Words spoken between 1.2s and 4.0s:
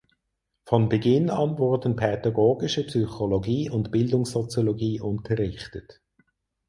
an wurden Pädagogische Psychologie und